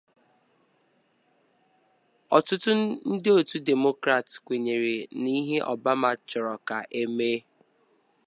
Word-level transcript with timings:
Ọtụtụ 2.37 2.71
ndị 3.11 3.29
otu 3.39 3.57
Demokrat 3.69 4.27
kwenyere 4.45 4.95
n’ihe 5.21 5.57
Obama 5.73 6.09
chọrọ 6.29 6.55
ka 6.67 6.77
e 7.01 7.03
mee 7.17 7.39